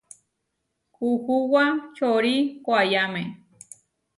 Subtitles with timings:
[0.95, 1.63] Kuhuwá
[1.95, 3.23] čorí koayáme.